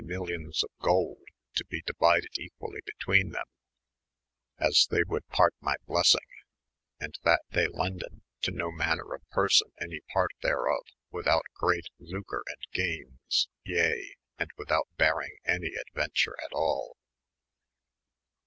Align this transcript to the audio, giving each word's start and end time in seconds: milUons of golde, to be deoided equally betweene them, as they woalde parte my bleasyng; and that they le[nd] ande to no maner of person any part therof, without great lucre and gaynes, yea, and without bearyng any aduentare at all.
milUons 0.03 0.63
of 0.63 0.71
golde, 0.81 1.27
to 1.53 1.63
be 1.67 1.79
deoided 1.83 2.35
equally 2.39 2.79
betweene 2.81 3.33
them, 3.33 3.45
as 4.57 4.87
they 4.89 5.03
woalde 5.03 5.27
parte 5.29 5.53
my 5.61 5.75
bleasyng; 5.87 6.17
and 6.99 7.19
that 7.21 7.43
they 7.51 7.67
le[nd] 7.67 8.01
ande 8.03 8.23
to 8.41 8.49
no 8.49 8.71
maner 8.71 9.13
of 9.13 9.21
person 9.29 9.69
any 9.79 9.99
part 10.11 10.31
therof, 10.43 10.81
without 11.11 11.43
great 11.53 11.85
lucre 11.99 12.41
and 12.47 12.65
gaynes, 12.73 13.47
yea, 13.63 14.15
and 14.39 14.49
without 14.57 14.87
bearyng 14.97 15.37
any 15.45 15.69
aduentare 15.75 16.33
at 16.43 16.51
all. 16.51 16.97